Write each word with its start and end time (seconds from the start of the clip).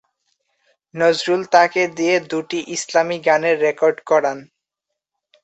নজরুল 0.95 1.41
তাকে 1.55 1.81
দিয়ে 1.97 2.15
দুটি 2.31 2.59
ইসলামী 2.75 3.17
গানের 3.27 3.55
রেকর্ড 3.65 3.97
করান। 4.09 4.37